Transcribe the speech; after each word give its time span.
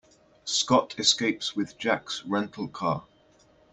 Scott 0.45 0.95
escapes 0.97 1.55
with 1.55 1.77
Jack's 1.77 2.25
rental 2.25 2.67
car. 2.67 3.03